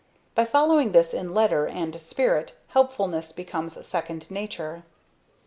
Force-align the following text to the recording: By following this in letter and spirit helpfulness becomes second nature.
By 0.33 0.45
following 0.45 0.93
this 0.93 1.13
in 1.13 1.31
letter 1.31 1.67
and 1.67 2.01
spirit 2.01 2.55
helpfulness 2.69 3.31
becomes 3.31 3.85
second 3.85 4.31
nature. 4.31 4.81